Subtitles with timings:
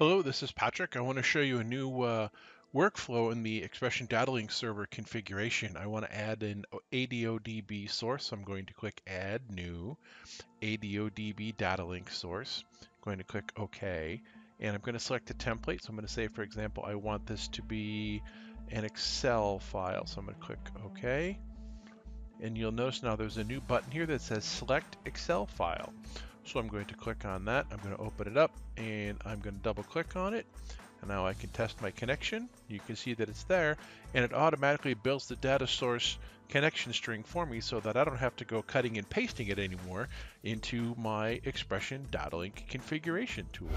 [0.00, 0.96] Hello, this is Patrick.
[0.96, 2.26] I want to show you a new uh,
[2.74, 5.76] workflow in the XPression Data Link server configuration.
[5.76, 8.32] I want to add an ADODB source.
[8.32, 9.96] I'm going to click Add New
[10.60, 12.64] ADODB DataLinq source.
[12.82, 14.20] I'm going to click OK,
[14.58, 15.82] and I'm going to select a template.
[15.82, 18.20] So I'm going to say, for example, I want this to be
[18.72, 20.06] an Excel file.
[20.06, 21.38] So I'm going to click OK.
[22.40, 25.92] And you'll notice now there's a new button here that says Select Excel File.
[26.44, 27.66] So I'm going to click on that.
[27.70, 30.46] I'm going to open it up and I'm going to double click on it.
[31.00, 32.48] And now I can test my connection.
[32.68, 33.76] You can see that it's there
[34.14, 38.18] and it automatically builds the data source connection string for me so that I don't
[38.18, 40.08] have to go cutting and pasting it anymore
[40.42, 43.68] into my XPression DataLinq configuration tool.